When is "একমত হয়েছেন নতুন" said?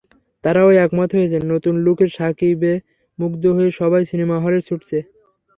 0.85-1.73